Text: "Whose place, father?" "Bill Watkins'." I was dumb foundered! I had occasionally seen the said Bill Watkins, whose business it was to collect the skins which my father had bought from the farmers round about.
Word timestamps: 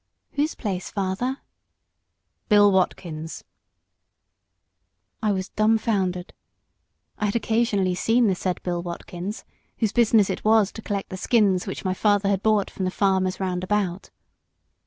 "Whose 0.31 0.55
place, 0.55 0.89
father?" 0.89 1.37
"Bill 2.49 2.71
Watkins'." 2.71 3.43
I 5.21 5.31
was 5.31 5.49
dumb 5.49 5.77
foundered! 5.77 6.33
I 7.19 7.25
had 7.25 7.35
occasionally 7.35 7.93
seen 7.93 8.25
the 8.25 8.33
said 8.33 8.63
Bill 8.63 8.81
Watkins, 8.81 9.45
whose 9.77 9.93
business 9.93 10.31
it 10.31 10.43
was 10.43 10.71
to 10.71 10.81
collect 10.81 11.09
the 11.11 11.17
skins 11.17 11.67
which 11.67 11.85
my 11.85 11.93
father 11.93 12.29
had 12.29 12.41
bought 12.41 12.71
from 12.71 12.85
the 12.85 12.89
farmers 12.89 13.39
round 13.39 13.63
about. 13.63 14.09